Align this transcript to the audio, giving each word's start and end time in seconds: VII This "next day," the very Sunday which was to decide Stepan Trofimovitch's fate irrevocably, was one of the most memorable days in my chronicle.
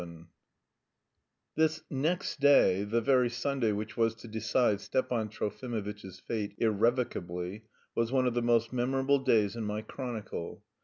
VII 0.01 0.25
This 1.53 1.83
"next 1.91 2.39
day," 2.39 2.83
the 2.83 3.01
very 3.01 3.29
Sunday 3.29 3.71
which 3.71 3.95
was 3.95 4.15
to 4.15 4.27
decide 4.27 4.81
Stepan 4.81 5.29
Trofimovitch's 5.29 6.19
fate 6.19 6.55
irrevocably, 6.57 7.65
was 7.93 8.11
one 8.11 8.25
of 8.25 8.33
the 8.33 8.41
most 8.41 8.73
memorable 8.73 9.19
days 9.19 9.55
in 9.55 9.63
my 9.63 9.83
chronicle. 9.83 10.63